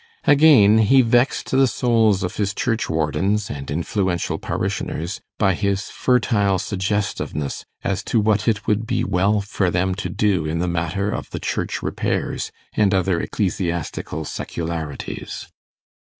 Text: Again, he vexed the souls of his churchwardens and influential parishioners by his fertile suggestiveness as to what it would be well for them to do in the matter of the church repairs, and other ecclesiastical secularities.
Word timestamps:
Again, 0.23 0.79
he 0.79 1.03
vexed 1.03 1.51
the 1.51 1.67
souls 1.67 2.23
of 2.23 2.37
his 2.37 2.55
churchwardens 2.55 3.51
and 3.51 3.69
influential 3.69 4.39
parishioners 4.39 5.21
by 5.37 5.53
his 5.53 5.91
fertile 5.91 6.57
suggestiveness 6.57 7.65
as 7.83 8.03
to 8.05 8.19
what 8.19 8.47
it 8.47 8.65
would 8.65 8.87
be 8.87 9.03
well 9.03 9.41
for 9.41 9.69
them 9.69 9.93
to 10.01 10.09
do 10.09 10.43
in 10.43 10.57
the 10.57 10.67
matter 10.67 11.11
of 11.11 11.29
the 11.29 11.39
church 11.39 11.83
repairs, 11.83 12.51
and 12.73 12.95
other 12.95 13.21
ecclesiastical 13.21 14.25
secularities. 14.25 15.49